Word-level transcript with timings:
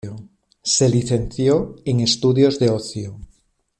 Se 0.63 0.89
licenció 0.89 1.75
en 1.85 1.99
estudios 1.99 2.57
de 2.57 2.71
ocio. 2.71 3.19